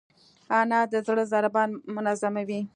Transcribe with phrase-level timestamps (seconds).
[0.59, 2.61] انار د زړه ضربان منظموي.